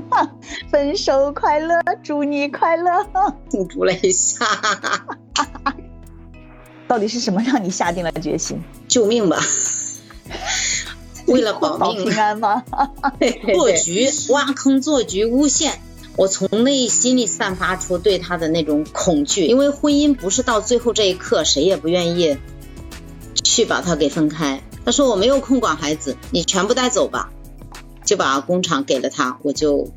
[0.70, 2.90] 分手快乐，祝你快乐。
[3.52, 4.46] 我读了一下，
[6.88, 8.62] 到底是什么让你下定了决心？
[8.88, 9.38] 救命吧！
[11.26, 12.64] 为了保保命平安吗？
[13.54, 15.80] 做局、挖坑做局、诬陷。
[16.14, 22.36] 我从内心里散发出对他的那种恐惧，因为婚姻不是到最后这一刻谁也不愿意
[23.42, 24.62] 去把他给分开。
[24.84, 27.30] 他说我没有空管孩子，你全部带走吧，
[28.04, 29.88] 就把工厂给了他，我就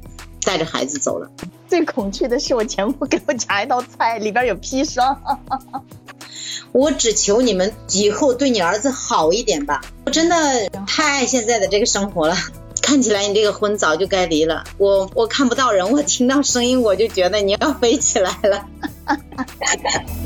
[0.43, 1.29] 带着孩子走了。
[1.67, 5.19] 最恐惧的是我前夫给我夹一道菜，里边有砒霜。
[6.71, 12.35] 我只求你们以后对你儿子好一点吧，我真的太爱现在的这个生活了。
[12.81, 18.67] 看起来你这个婚早就该离了，我我看不到人，我听到声音我就觉得你要飞起来了。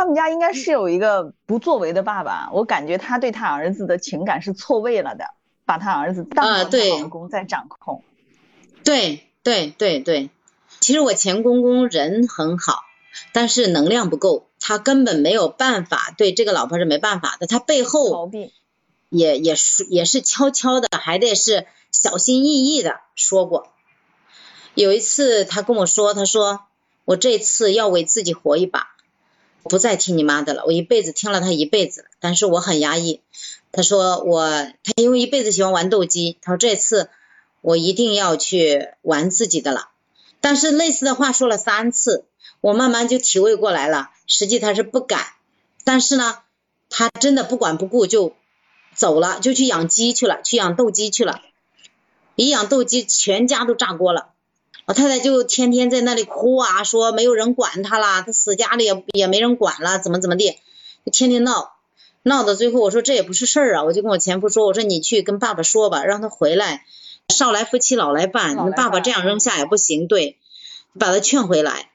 [0.00, 5.26] 他们家应该是有一个不作为的爸爸，我感觉他对他儿子的情感是错位了的，
[5.66, 8.02] 把他儿子当老公在掌控。
[8.82, 10.30] 对对对对，
[10.80, 12.80] 其实我前公公人很好，
[13.34, 18.54] 但是能量不够，他根本没有办法对这个老婆是没办法的，他背后逃避，
[19.10, 23.68] 也也是也是悄悄的，还得是小心翼翼的说过。
[24.72, 26.60] 有一次他跟我说，他说
[27.04, 28.86] 我这次要为自己活一把，
[29.64, 33.20] 不再听你妈的了，我一辈子听了她一辈子，但是我很压抑。
[33.72, 34.48] 他说我
[34.82, 37.08] 他因为一辈子喜欢玩斗鸡，他说这次
[37.60, 39.90] 我一定要去玩自己的了。
[40.40, 42.24] 但是类似的话说了三次，
[42.60, 45.26] 我慢慢就体会过来了，实际他是不敢，
[45.84, 46.38] 但是呢，
[46.88, 48.34] 他真的不管不顾就
[48.94, 51.42] 走了，就去养鸡去了，去养斗鸡去了。
[52.34, 54.30] 一养斗鸡，全家都炸锅了。
[54.90, 60.58] 老太太就天天在那里哭啊，说没有人管她啦，她死家里也也没人管了，怎么怎么地，
[61.06, 61.74] 就天天闹，
[62.24, 66.84] 闹到最后，我说这也不是事儿啊，我就跟我前夫说，我说你去跟爸爸说吧，让他回来，
[67.28, 70.38] 少来夫妻老来伴，你爸爸这样扔下也不行，对，
[70.98, 71.88] 把他劝回来，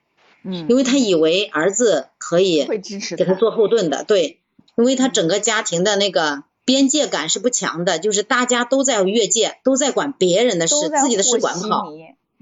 [0.46, 4.40] 嗯，因为他以为儿子可以会支持给他做后盾的，对，
[4.78, 11.92] 因为他整个家庭的那个边界感是不强的，就是大家都在越界，都在管别人的事，自己的事管不好，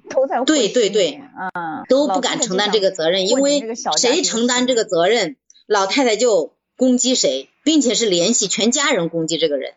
[0.10, 1.22] 都在对对对
[1.56, 9.74] 嗯，都不敢承担这个责任，因为谁承担这个责任，老太太就攻击谁，并且是联系全家人攻击这个人，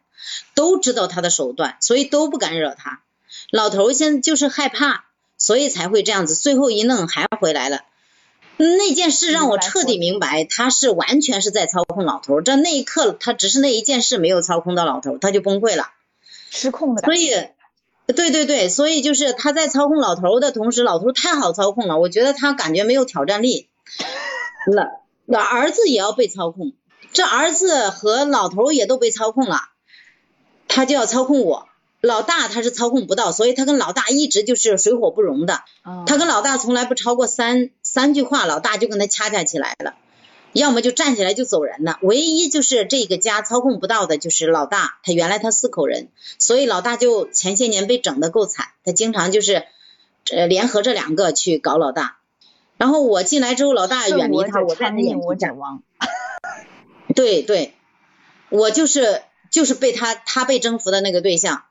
[0.54, 3.02] 都知道他的手段，所以都不敢惹他。
[3.50, 5.04] 老头现在就是害怕，
[5.38, 7.82] 所以才会这样子，最后一弄还回来了。
[8.58, 12.42] 那件事让我彻底明白，他是完全是在操控老头儿。
[12.42, 15.90] 这那一刻，他只是那一件事没有操控到老头，他就崩溃了。
[16.50, 17.02] 失控的。
[17.02, 17.34] 所以，
[18.14, 23.68] 对对对，所以就是他在操控老头的同时，老头太好操控了，我觉得他感觉没有挑战力。
[24.72, 24.84] 老
[25.26, 26.72] 老儿子也要被操控，
[27.12, 29.60] 这儿子和老头也都被操控了，
[30.68, 31.68] 他就要操控我。
[32.02, 35.62] 老大他是操控不到，所以他跟老大一直就是水火不容的。
[35.84, 39.94] 嗯他跟老大从来不超过三三句话，老大就跟他掐架起来了，
[40.56, 41.98] 要么就站起来就走人了。
[42.02, 46.08] 唯一就是这个家操控不到的就是老大，他原来他四口人，
[46.38, 49.64] 所以老大就前些年被整的够惨，他经常就是
[50.30, 52.16] 呃联合这两个去搞老大。
[52.78, 55.48] 然后我进来之后，老大远离他，我在他命我眼皮下。
[55.52, 55.82] 者亡。
[57.14, 57.74] 对对，
[58.50, 61.64] 我就是就是被他他被征服的那个对象，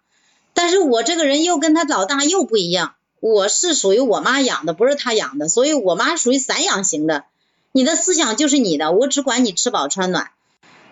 [0.54, 7.26] 但是我这个人又跟他老大又不一样，我是属于我妈养的，不是他养的，所以我妈属于散养型的，
[7.76, 10.32] 你的思想就是你的，我只管你吃饱穿暖。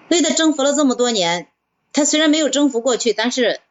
[0.09, 1.47] 所以他征服了这么多年，
[1.93, 3.61] 他虽然没有征服过去，但是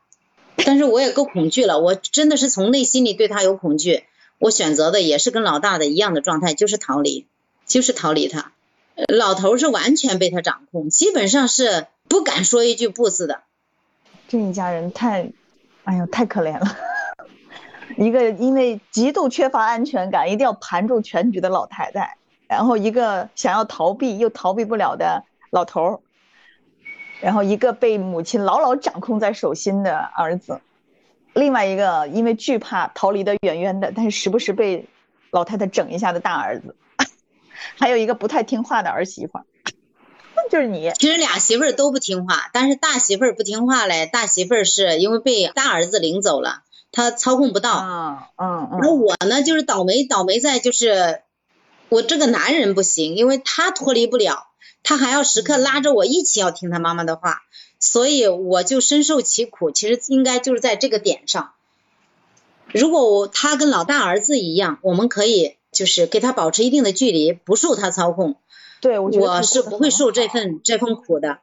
[0.56, 4.04] 但是我也够恐惧了，我真的是从内心里对他有恐惧，
[4.38, 7.26] 我选择的也是跟老大的一样的状态，就是逃离，
[7.66, 8.52] 就是逃离他。
[9.08, 13.42] 老头是完全被他掌控，基本上是不敢说一句不字的。
[14.26, 15.30] 这一家人太，
[15.84, 16.78] 哎呦，太可怜了。
[17.98, 22.16] 一个因为极度缺乏安全感，一定要盘住全局的老太太，
[22.52, 26.00] 然后一个想要逃避又逃避不了的老头儿，
[27.22, 30.60] 然后一个被母亲牢牢掌控在手心的儿子，
[31.32, 34.84] 另外一个因为惧怕逃离的远远的，但是时不时被
[35.30, 36.76] 老太太整一下的大儿子，
[37.80, 39.46] 还有一个不太听话的儿媳妇儿，
[40.50, 40.92] 就是你。
[40.98, 47.80] 其实俩媳妇儿都不听话，但是大媳妇儿不听话嘞，大媳妇儿是因为被大儿子领走了，她操控不到。
[47.80, 51.22] 嗯嗯然后嗯，我呢，就是倒霉倒霉在就是
[51.92, 54.46] 我这个男人不行，因为他脱离不了，
[54.82, 57.42] 他还要时刻拉着我一起要听他妈妈的话，
[57.78, 59.70] 所以我就深受其苦。
[59.70, 61.52] 其实应该就是在这个点上，
[62.72, 68.36] 如果我他跟老大儿子一样，我们可以就是给他保持一定的距离，不受他操控，
[68.80, 71.40] 对，我我是不会受这份这份苦的。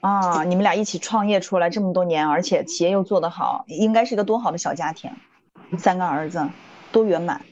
[0.00, 5.10] 啊，你们俩一起创业出来这么多年，而且企业又做得好，应该是一个多好的小家庭，
[5.78, 6.48] 三个儿子，
[6.92, 7.44] 多圆满。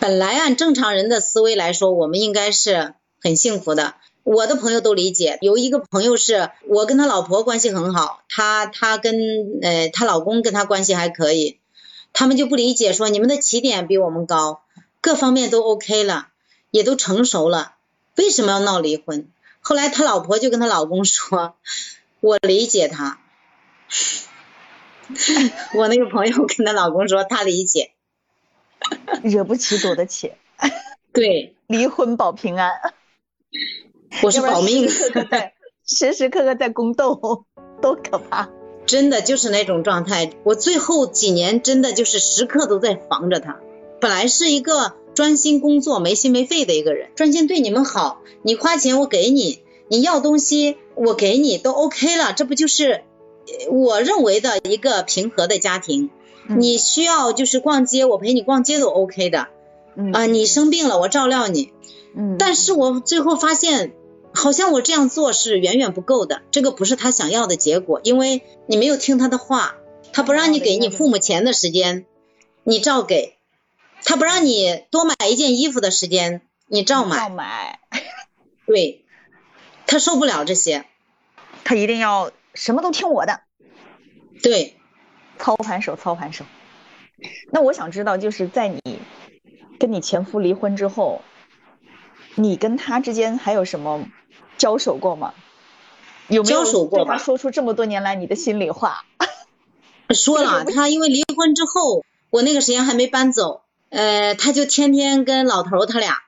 [0.00, 3.94] 本来按正常人的思维来说，我们应该是很幸福的。
[4.22, 9.14] 我的朋友都理解，有一个朋友是我跟他老婆关系很好，他他跟
[9.62, 11.58] 呃他老公跟他关系还可以，
[12.12, 14.62] 他们就不理解说你们的起点比我们高，
[15.00, 16.28] 各方面都 OK 了，
[16.70, 17.74] 也都成熟了，
[18.16, 19.28] 为什么要闹离婚？
[19.60, 21.56] 后来他老婆就跟他老公说，
[22.20, 23.18] 我理解他，
[25.74, 27.92] 我那个朋友跟他老公说他理解。
[29.22, 30.32] 惹不起躲得起，
[31.12, 32.72] 对， 离婚保平安。
[34.22, 34.88] 我是保命，
[35.86, 37.44] 时时刻刻在宫斗，
[37.82, 38.48] 多可怕！
[38.86, 40.30] 真的就是那种状态。
[40.44, 43.60] 我最后几年真的就是时刻都在防着他。
[44.00, 52.32] 本来是一个专心工作、没心没肺的一个人，专心对你们好，你花钱我给你，你要东西我给你，都 OK 了。
[52.32, 53.02] 这不就是
[53.70, 56.10] 我认为的一个平和的家庭？
[56.48, 59.48] 你需要就是逛街，我陪你逛街都 OK 的，
[60.14, 61.72] 啊，你生病了我照料你，
[62.16, 63.92] 嗯，但是我最后发现，
[64.32, 69.76] 好像我这样做是远远不够的，这个不是他想要的结果，因为你没有听他的话，
[70.12, 72.06] 他不让你给你父母钱的时间，
[72.64, 73.36] 你照给，
[74.04, 77.80] 他不让你多买一件衣服的时间，你照买，照买，
[78.66, 79.04] 对，
[79.86, 80.86] 他受不了这些，
[81.64, 83.40] 他一定要什么都听我的，
[84.42, 84.77] 对。
[85.38, 86.44] 操盘手，操盘手。
[87.50, 88.80] 那我想知道，就是在你
[89.78, 91.22] 跟你前夫离婚之后，
[92.34, 94.06] 你跟他之间还有什么
[94.56, 95.34] 交手过吗？
[96.28, 99.04] 有没有交手过他说出这么多年来你的心里话？
[100.14, 106.18] 说了，他因为离婚之后，我那个时间还没搬走，呃，他就天天跟老头他俩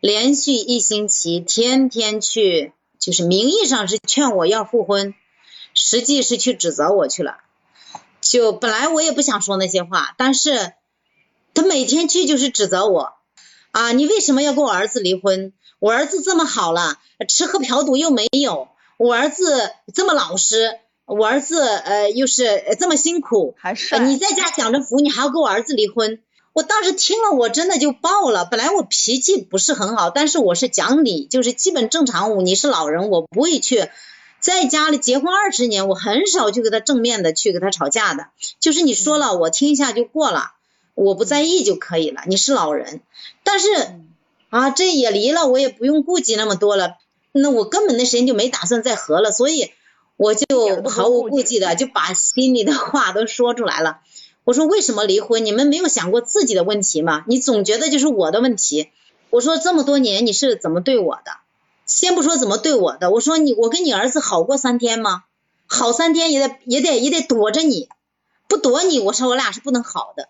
[0.00, 5.14] 连续一星期，天天去，就是名义上是劝我要复婚，
[5.72, 7.38] 实际是去指责我去了。
[8.24, 10.72] 就本来我也不想说那些话，但是
[11.52, 13.12] 他每天去就是指责我
[13.70, 15.52] 啊，你为什么要跟我儿子离婚？
[15.78, 16.98] 我儿子这么好了，
[17.28, 26.20] 吃喝嫖赌又没有，我儿子这么老实，我儿子呃又是这么辛苦，还是你在家享着福，你还要跟我儿子离婚？
[26.54, 28.44] 我当时听了我真的就爆了。
[28.44, 32.46] 本来我脾气不是很好，但是我是讲理，就是基本正常。
[32.46, 33.88] 你是老人，我不会去。
[34.44, 38.26] 在家里结婚二十年，我很少去跟他正面的去跟他吵架的，
[38.60, 40.52] 就是你说了，我听一下就过了，
[40.92, 42.20] 我不在意就可以了。
[42.26, 43.00] 你是老人，
[43.42, 43.68] 但是
[44.50, 46.98] 啊，这也离了，我也不用顾及那么多了。
[47.32, 49.70] 那我根本那时间就没打算再和了，所以
[50.18, 54.00] 我就毫无顾忌的就把心里的话都说出来了。
[54.44, 55.46] 我说为什么离婚？
[55.46, 57.24] 你们没有想过自己的问题吗？
[57.28, 58.90] 你总觉得就是我的问题。
[59.30, 61.32] 我说这么多年你是怎么对我的？
[61.86, 65.24] 先不说怎么对我的，我说你，我跟你儿子好过三天吗？
[65.66, 67.88] 好三天也得也得也得躲着你，
[68.48, 70.28] 不躲你，我说我俩是不能好的。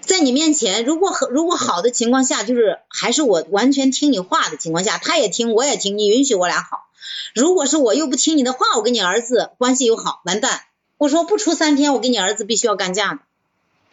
[0.00, 6.86] 在你面前，如果和如果好的情况下，就是还是我完全听你话的情况下，他也听，我也听，你允许我俩好。
[7.34, 10.62] 如果是我又不听你的话，我跟你儿子关系又好，完蛋。
[10.96, 13.20] 我说不出三天，我跟你儿子必须要干架的。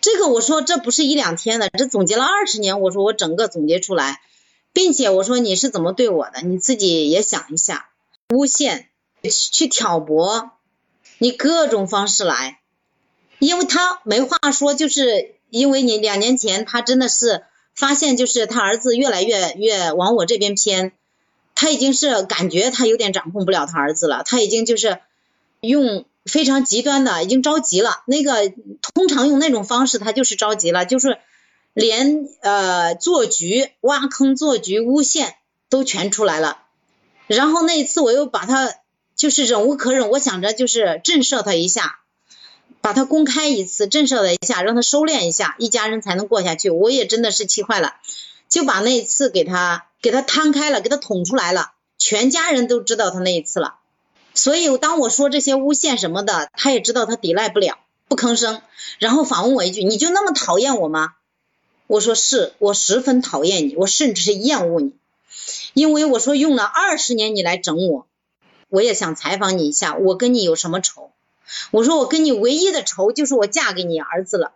[0.01, 4.21] 这个我说这不是一两天的，这总结了二十年，我说我整个总结出来。
[4.73, 7.89] 并且我说你是怎么对我的，你自己也想一下，
[8.29, 8.89] 诬陷、
[9.21, 10.49] 去挑拨，
[11.19, 12.59] 你各种方式来，
[13.37, 17.43] 因为他没话说，就是因为你两年前他真的是
[17.75, 20.91] 发现，就是他儿子越来越越往我这边偏，
[21.53, 24.99] 他已经是感觉他有点掌控不了他儿子了，他已经就是
[25.61, 28.01] 用非常极端的，已经着急了。
[28.07, 28.51] 那个
[28.95, 31.19] 通常用那种方式，他就是着急了，就是。
[31.73, 35.35] 连呃做局、挖坑、做局、诬陷
[35.69, 36.59] 都全出来了。
[37.27, 38.73] 然后那一次我又把他
[39.15, 41.99] 就是忍无可忍，我想着就是震慑他一下，
[42.81, 46.69] 把他公开一次，震慑他一下，让他收敛一下，一家人才能过下去。
[46.69, 47.95] 我也真的是气坏了，
[48.49, 53.75] 就把那一次给他给他摊开了，给他捅出来了，全家人都知道他那一次了。
[54.35, 57.77] 所以当我说这些诬陷什么的，他也知道他抵赖不了，
[58.07, 58.61] 不吭声，
[58.99, 61.13] 然后反问我一句：“你就那么讨厌我吗？”
[61.87, 64.93] 我说是，我十分讨厌你，我甚至是厌恶你，
[65.73, 68.07] 因为我说用了二十年你来整我，
[68.69, 71.11] 我也想采访你一下，我跟你有什么仇？
[71.71, 74.53] 我说我跟你唯一的仇就是我嫁给你儿子了，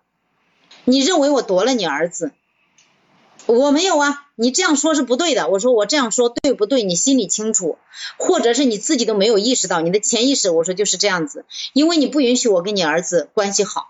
[0.86, 2.32] 你认为我夺了你儿子？
[3.46, 5.48] 我没有啊，你这样说是不对的。
[5.48, 6.84] 我说我这样说对不对？
[6.84, 7.78] 你心里清楚，
[8.18, 13.88] 或者是你自己都没有意识到，你的潜意识我说就是这样子，因为你不允许我跟你儿子关系好。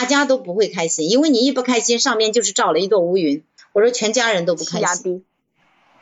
[0.00, 3.44] 大家都不会开心，因为你一不开心，上面就是罩了一朵乌云。
[3.74, 5.22] 我说全家人都不开心，气压低，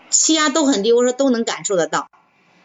[0.09, 0.93] 气压都很低。
[0.93, 2.09] 我说都能感受得到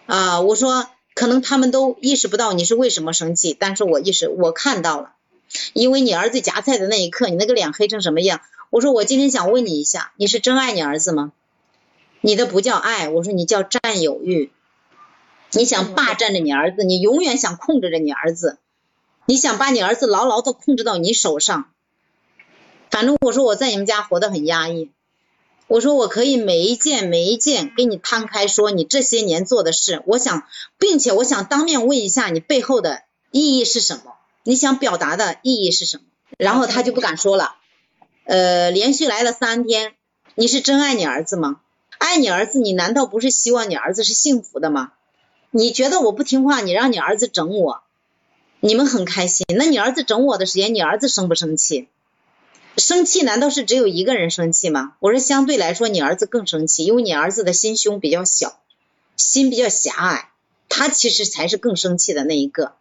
[0.05, 0.41] 啊。
[0.41, 0.85] 我说
[1.15, 5.13] 可能他们都意识不到你是为什么生气，但是我意识我看到了，
[5.73, 8.39] 因为你儿子夹菜的那一刻，你那个脸黑成什么样？
[8.69, 11.31] 我说我今天想问你一下，你是真爱你儿子吗？
[12.21, 14.51] 你的不叫爱，我说你叫占有欲，
[15.53, 18.59] 你想霸占着你儿子，你永远想控制着你儿子，
[19.25, 21.71] 你想把你儿子牢牢的控制到你手上。
[22.91, 24.91] 反正我说我在你们家活得很压抑。
[25.67, 30.43] 我说我可以每一件每一件给你摊开说你这些年做的事，我想，
[30.77, 33.01] 并且我想当面问一下你背后的
[33.31, 34.13] 意义是什么，
[34.43, 36.03] 你想表达的意义是什么？
[36.37, 37.55] 然后他就不敢说了。
[38.25, 39.93] 呃，连续来了三天，
[40.35, 41.61] 你是真爱你儿子吗？
[41.97, 44.91] 爱你儿子，你难道不是希望你儿子是幸福的吗？
[45.49, 47.81] 你觉得我不听话，你让你儿子整我，
[48.65, 49.45] 你们很开心。
[49.49, 51.89] 那你儿子整我的时间，你儿子生不生气？
[52.77, 54.95] 生气难道是只有一个人生气吗？
[55.01, 58.57] 我说相对来说，你儿子更生气，因为你儿子的心胸比较小，
[59.17, 60.29] 心比较狭隘，
[60.69, 62.71] 他其实才是更生气的那一个。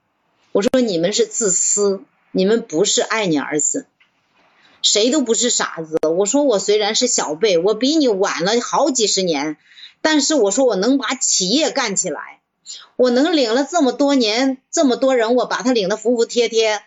[0.52, 3.86] 我说你们是自私，你们不是爱你儿子，
[4.82, 5.98] 谁都不是傻子。
[6.06, 9.56] 我说我虽然是小辈，我比你晚了好几十年，
[10.00, 12.38] 但是我说我能把企业干起来，
[12.96, 16.82] 我能领了这么多年这么多人，我把他领的服服帖帖。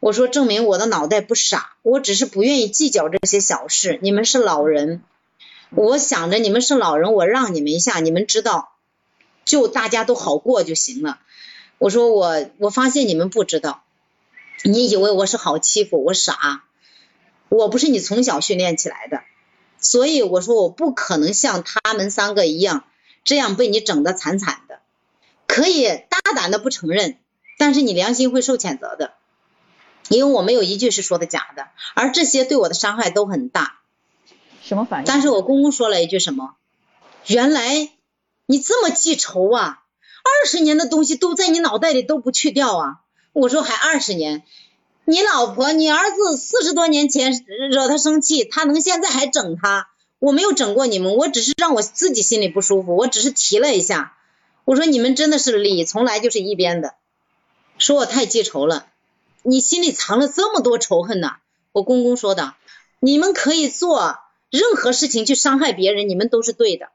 [0.00, 3.98] 我说，证明我的脑袋不傻，我只是不愿意计较这些小事。
[4.02, 5.02] 你们是老人，
[5.70, 8.72] 我想着你们是老人，我让你们一下，你们知道，
[9.46, 11.20] 就大家都好过就行了。
[11.78, 13.82] 我说我，我发现你们不知道，
[14.62, 16.64] 你以为我是好欺负，我傻，
[17.48, 19.22] 我不是你从小训练起来的，
[19.78, 22.84] 所以我说我不可能像他们三个一样，
[23.24, 24.73] 这样被你整的惨惨的。
[25.54, 27.16] 可以大胆的不承认，
[27.58, 29.12] 但是你良心会受谴责的。
[30.08, 33.78] 因为我没有一句是说的假的，而这些对我的伤害都很大。
[34.64, 35.06] 什么反应？
[35.06, 36.56] 但是我公公说了一句什么？
[37.26, 37.88] 原来
[38.46, 39.78] 你这么记仇啊！
[40.24, 43.00] 二十年的东西都在你脑袋里都不去掉啊！
[43.32, 44.42] 我说还二十年？
[45.04, 49.86] 你老婆、你儿子四十多年前惹他生气，他能现在还整他？
[50.18, 54.16] 我没有整过你们，我只是让我自己心里不舒服，我只是提了一下。
[54.64, 56.94] 我说你们真的是理从来就是一边的，
[57.78, 58.86] 说我太记仇了。
[59.42, 61.32] 你心里藏了这么多仇恨呢？
[61.72, 62.54] 我公公说的，
[63.00, 64.16] 你们可以做
[64.50, 66.88] 任何事情去伤害别人，你们都是对的。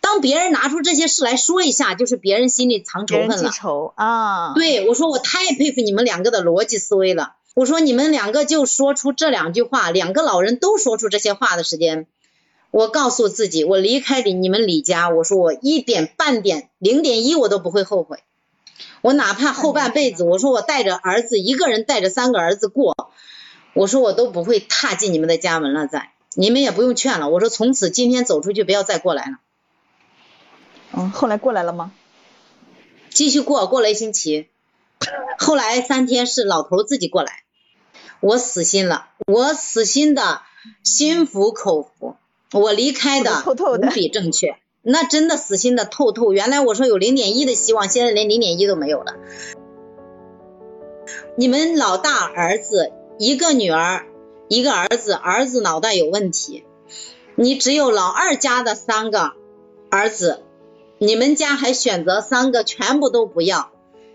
[0.00, 3.50] 当别人拿出这些事来说一下，就是别人心里藏仇恨了。
[3.50, 4.54] 仇啊！
[4.54, 7.34] 对，我说我太佩服你们两个的逻辑思维了。
[7.54, 12.06] 我说你们两个就说出这两句话，两个老人都说出这些话的时间，
[12.72, 18.18] 我告诉自己，我离开你你们李家，我说我一点半点零点一我都不会后悔。
[19.02, 23.12] 我哪怕后半辈子，我说我带着儿子一个人带着三个儿子过，
[23.74, 25.86] 我说我都不会踏进你们的家门了。
[25.86, 27.28] 再，你们也不用劝了。
[27.28, 29.38] 我说从此今天走出去，不要再过来了。
[30.94, 31.92] 嗯，后来过来了吗？
[33.10, 34.48] 继续过，过了一星期，
[35.38, 37.42] 后来三天是老头自己过来，
[38.20, 40.40] 我死心了，我死心的
[40.82, 42.16] 心服口服，
[42.52, 44.56] 我离开的无比正确。
[44.84, 49.14] 那真的死心的透透，原来我说有零点一的希望，现在连零点一都没有了。
[51.36, 54.06] 你们老大儿子一个女儿，
[54.48, 56.64] 一个儿子，儿子脑袋有问题。
[57.36, 59.32] 你只有老二家的三个
[59.88, 60.42] 儿子，
[60.98, 63.70] 你们家还选择三个全部都不要，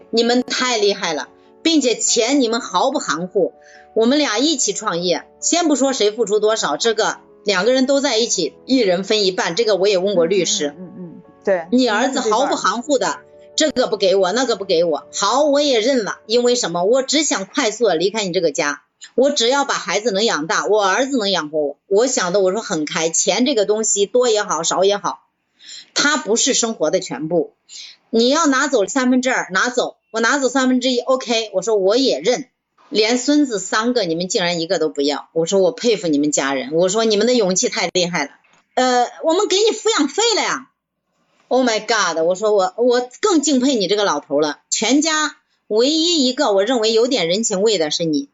[0.10, 1.30] 你们太厉害了，
[1.64, 3.54] 并且钱你们毫不含糊。
[3.96, 7.20] 我们俩一起创业，先不说谁付出多少，这个。
[7.48, 10.76] 两个人都在一起，一人分一半，这个我也问过律师。
[10.78, 11.66] 嗯嗯，对。
[11.72, 13.20] 你儿子毫不含糊的，
[13.56, 16.20] 这个不给我，那个不给我，好，我也认了。
[16.26, 16.84] 因为什么？
[16.84, 18.82] 我只想快速的离开你这个家，
[19.16, 21.78] 我只要把孩子能养大，我儿子能养活我。
[21.88, 25.20] 我想的我说很开，钱这个东西多也好，少也好，
[25.94, 27.54] 它不是生活的全部。
[28.10, 32.50] 你要拿走三分之二，拿走，我拿走三分之一，OK，我说我也认。
[32.90, 35.30] 连孙子三个，你们竟然一个都不要！
[35.34, 38.32] 我说我佩服你们家人，我说你们的勇气太厉害了。
[38.76, 40.70] 呃，我们给你抚养费了呀
[41.48, 42.24] ！Oh my god！
[42.24, 44.60] 我说我我更敬佩你这个老头了。
[44.70, 45.36] 全家
[45.68, 48.30] 唯一一个我认为有点人情味的是你。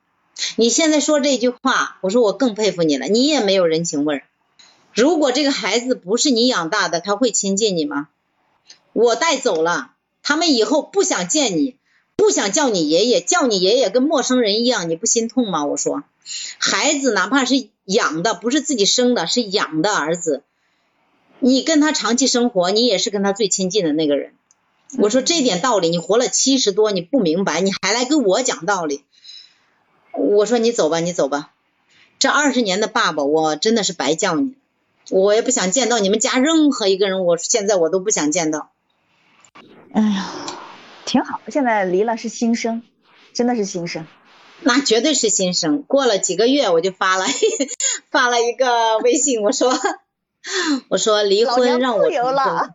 [0.56, 3.08] 你现在说这句话，我说我更佩服你了。
[3.08, 4.24] 你也没有人情味儿。
[4.94, 8.10] 如果这个孩子不是你养大的，他会亲近你吗？
[8.94, 11.78] 我带走了，他们以后不想见你。
[12.16, 15.66] 不想叫你爷爷，叫你爷爷跟陌生人一样，你不心痛吗？
[15.66, 16.04] 我说，
[16.58, 20.44] 孩子哪怕是养的，不是自己生的，是养的儿子，
[21.40, 24.34] 你跟他长期生活，你也是跟他最亲近的那个人。
[25.00, 29.04] 我说这点道理，你活了七十多，你不明白，你还来跟我讲道理。
[30.14, 31.52] 我说你走吧，你走吧，
[32.20, 34.54] 这二十年的爸爸，我真的是白叫你，
[35.10, 38.72] 我也不想见到你们家任何一个人，我现在我都不想见到。
[39.94, 40.63] 哎呀。
[41.14, 41.40] 挺好。
[41.50, 42.82] 现在离了是新生，
[43.34, 44.08] 真的是新生。
[44.62, 45.84] 那绝对是新生。
[45.84, 47.26] 过了几个月，我就发了
[48.10, 49.72] 发了一个微信，我说
[50.90, 52.70] 我说离婚让我自由了，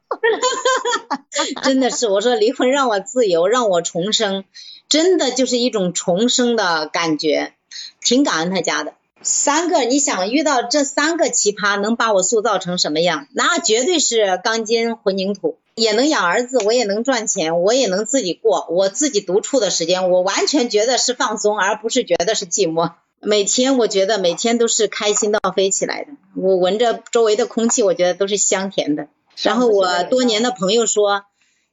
[1.65, 4.45] 真的是我说离婚让我自由，让我重生，
[4.89, 7.55] 真的就是一种重生的感觉，
[8.01, 8.95] 挺感恩他家的。
[9.23, 13.27] 三个，你想遇到这三个奇葩，能把我塑造成什么样？
[13.35, 22.93] 那绝对是钢筋混凝土，也能养儿子，我也能赚钱，我也能自己过我自己独处的时间，我完全觉得是放松，而不是觉得是寂寞。
[23.21, 29.09] 每天我觉得每天都是开心到飞起来的，我闻着周围的空气，我觉得都是香甜的。
[29.43, 31.23] 然后我多年的朋友说，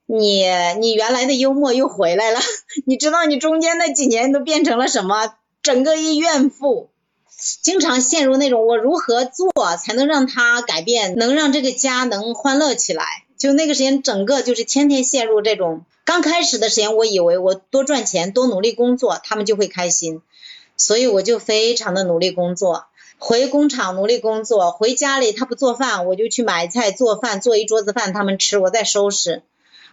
[0.08, 0.44] 你
[0.80, 2.40] 你原来的幽默又回来了，
[2.86, 5.36] 你知道你中间那几年都变成了什么？
[5.62, 6.90] 整个一怨妇。
[7.62, 13.06] 经常陷入那种我如何做才能让他改变，能让这个家能欢乐起来？
[13.38, 15.86] 就那个时间，整个就是天天陷入这种。
[16.06, 20.22] 刚开始的时间，我以为我多赚钱、多努力工作，他们就会开心，
[20.78, 22.86] 所以我就非常的努力工作，
[23.20, 29.44] 回工厂努力工作，回家里他不做饭，我就去买菜做饭，做一桌子饭他们吃，我再收拾。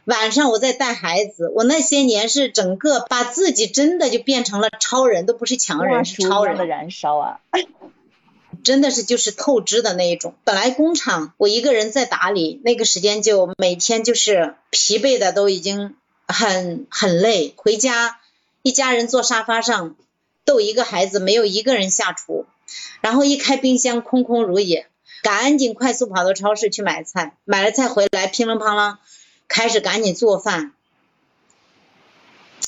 [0.05, 7.41] 晚上我在带孩子，我那些年是整个把自己真的就变成了超人，都不是强人，是超人的燃烧啊！
[8.65, 10.35] 真的是就是透支的那一种。
[10.45, 15.95] 本来工厂我一个人在打理，那个时间就每天就是疲惫的都已经
[16.27, 17.55] 很很累。
[17.57, 18.19] 回家
[18.63, 19.97] 一家人坐沙发上
[20.45, 22.45] 逗一个孩子，没有一个人下厨，
[23.01, 24.87] 然后一开冰箱空空如也，
[25.23, 28.97] 赶紧快速跑到超市去买菜，买了菜回来乒啷乓啷。
[29.53, 30.73] 开始赶紧做饭，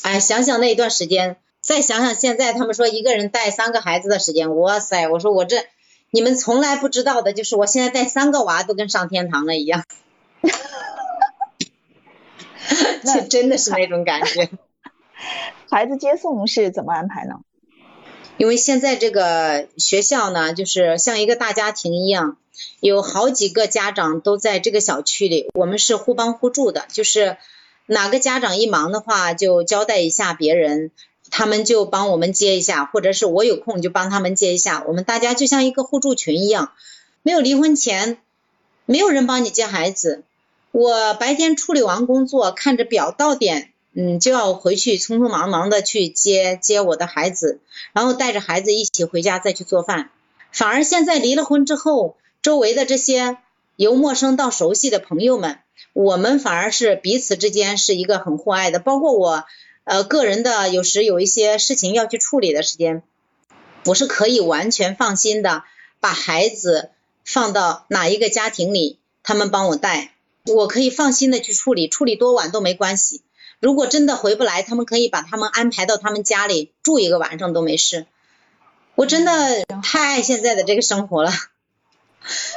[0.02, 5.08] 哎，想想那一段时间，再想想现在，他们说一个人带三个孩子的时间，哇塞！
[5.08, 5.64] 我说我这
[6.10, 9.82] 你们从来不知道的，就是我现在带三个娃都跟上天堂了一样，
[13.02, 14.50] 那 真的是那种感觉。
[15.70, 17.36] 孩子接送是怎么安排呢？
[18.36, 22.36] 因为现在这个学校呢，就是像一个大家庭一样。
[22.80, 27.36] 有好几个家长都在这个小区里，我们是互帮互助的，就是
[27.86, 30.90] 哪个家长一忙的话，就交代一下别人，
[31.30, 36.72] 他们就帮我们接一下，或者是我有空就帮他们接一下，我们大家就像一个互助群一样。
[37.22, 38.18] 没有离婚前，
[38.86, 40.22] 没有人帮你接孩子，
[40.70, 47.60] 我白天处理完工作，看着表到点，嗯，就要回去匆匆忙忙的去接接我的孩子，
[47.92, 50.10] 然后带着孩子一起回家再去做饭。
[50.52, 52.16] 反而现在离了婚之后。
[52.44, 53.38] 周围的这些
[53.74, 55.60] 由陌生到熟悉的朋友们，
[55.94, 58.80] 我们反而是彼此之间是一个很互爱的。
[58.80, 59.46] 包括我，
[59.84, 63.02] 呃，个人的有时有一些事情要去处理的时间，
[63.86, 65.64] 我是可以完全放心的
[66.00, 66.90] 把孩子
[67.24, 70.12] 放到哪一个家庭里，他们帮我带，
[70.44, 73.22] 我可以放心的去处理，处理多晚都没关系。
[73.58, 78.04] 如果真的回不来，他们可以把他们安排到他们家里住一个晚上都没事。
[78.96, 81.32] 我真的太爱现在的这个生活了。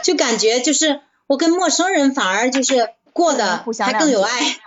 [0.03, 4.59] 就感觉就是我跟陌生人反而就是过得还更有爱，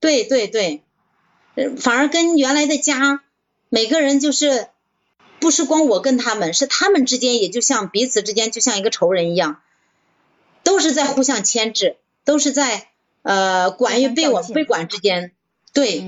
[0.00, 0.82] 对对对，
[1.78, 3.22] 反而跟原来的家
[3.68, 4.68] 每个人就是
[5.40, 9.60] 不是光我跟他们，是他们之间也就像彼此之间就像一个仇人一样，
[10.64, 12.88] 都是在互相牵制，都是在
[13.22, 15.32] 呃管与被我被管之间，
[15.72, 16.04] 对，